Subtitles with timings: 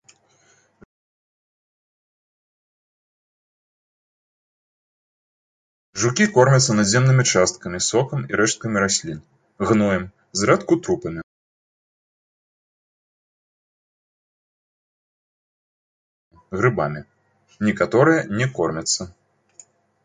[6.03, 9.19] Жукі кормяцца надземнымі часткамі, сокам, рэшткамі раслін,
[9.71, 10.07] гноем,
[10.41, 11.21] зрэдку трупамі,
[16.63, 17.01] грыбамі,
[17.69, 19.01] некаторыя не кормяцца.